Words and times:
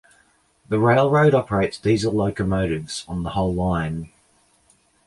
The 0.67 0.79
railroad 0.79 1.35
operates 1.35 1.77
diesel 1.77 2.11
locomotives 2.11 3.05
on 3.07 3.21
the 3.21 3.29
whole 3.37 3.53
line. 3.53 4.11